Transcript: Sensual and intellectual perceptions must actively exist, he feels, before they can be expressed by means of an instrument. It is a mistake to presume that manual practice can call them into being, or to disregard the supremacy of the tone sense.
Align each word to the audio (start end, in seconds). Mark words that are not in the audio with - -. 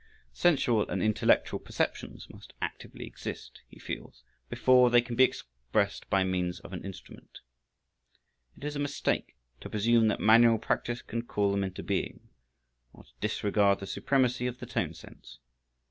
Sensual 0.33 0.89
and 0.89 0.99
intellectual 1.03 1.59
perceptions 1.59 2.27
must 2.27 2.53
actively 2.59 3.05
exist, 3.05 3.61
he 3.67 3.77
feels, 3.77 4.23
before 4.49 4.89
they 4.89 4.99
can 4.99 5.15
be 5.15 5.23
expressed 5.23 6.09
by 6.09 6.23
means 6.23 6.59
of 6.61 6.73
an 6.73 6.83
instrument. 6.83 7.41
It 8.57 8.63
is 8.63 8.75
a 8.75 8.79
mistake 8.79 9.35
to 9.59 9.69
presume 9.69 10.07
that 10.07 10.19
manual 10.19 10.57
practice 10.57 11.03
can 11.03 11.21
call 11.21 11.51
them 11.51 11.63
into 11.63 11.83
being, 11.83 12.29
or 12.93 13.03
to 13.03 13.11
disregard 13.21 13.79
the 13.79 13.85
supremacy 13.85 14.47
of 14.47 14.57
the 14.57 14.65
tone 14.65 14.95
sense. 14.95 15.37